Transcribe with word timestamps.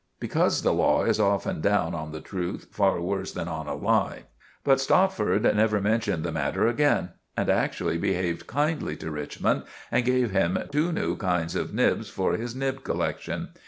Because 0.19 0.63
the 0.63 0.73
law 0.73 1.03
is 1.03 1.19
often 1.19 1.61
down 1.61 1.93
on 1.93 2.11
the 2.11 2.21
truth 2.21 2.69
far 2.71 2.99
worse 2.99 3.31
than 3.31 3.47
on 3.47 3.67
a 3.67 3.75
lie. 3.75 4.23
But 4.63 4.79
Stopford 4.81 5.43
never 5.55 5.79
mentioned 5.79 6.23
the 6.23 6.31
matter 6.31 6.65
again, 6.67 7.09
and 7.37 7.51
actually 7.51 7.99
behaved 7.99 8.47
kindly 8.47 8.95
to 8.95 9.11
Richmond 9.11 9.61
and 9.91 10.03
gave 10.03 10.31
him 10.31 10.57
two 10.71 10.91
new 10.91 11.15
kinds 11.17 11.53
of 11.55 11.71
nibs 11.75 12.09
for 12.09 12.33
his 12.35 12.55
nib 12.55 12.83
collection. 12.83 13.49